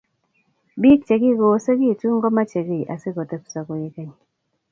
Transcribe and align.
Biik 0.81 1.01
chegikoosigitu 1.07 2.07
komache 2.23 2.59
kiy 2.67 2.89
asigo 2.93 3.23
tebso 3.31 3.59
keok 3.67 3.77
keny--- 3.95 4.17